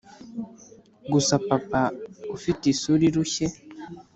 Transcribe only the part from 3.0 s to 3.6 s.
irushye,